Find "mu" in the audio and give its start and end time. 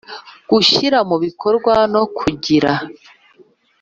1.09-1.15